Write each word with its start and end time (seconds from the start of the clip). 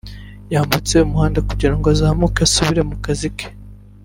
yambutse 0.53 0.93
umuhanda 0.99 1.39
kugirango 1.49 1.85
azamuke 1.93 2.39
asubira 2.47 2.81
mu 2.89 2.95
kazi 3.03 3.29
ke 3.37 3.47